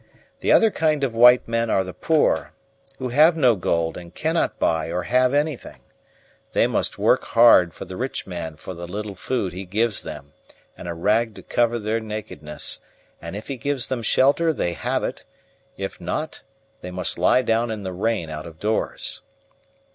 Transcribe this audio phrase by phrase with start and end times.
[0.39, 2.53] The other kind of white men are the poor,
[2.97, 5.83] who have no gold and cannot buy or have anything:
[6.53, 10.33] they must work hard for the rich man for the little food he gives them,
[10.75, 12.81] and a rag to cover their nakedness;
[13.21, 15.23] and if he gives them shelter they have it;
[15.77, 16.41] if not
[16.81, 19.21] they must lie down in the rain out of doors.